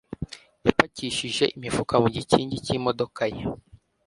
[0.65, 3.43] yapakishije imifuka mu gikingi cy'imodoka ye.